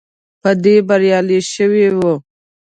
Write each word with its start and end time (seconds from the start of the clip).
په 0.41 0.51
دې 0.63 0.75
بریالی 0.87 1.39
شوی 1.53 1.87
وو. 1.97 2.13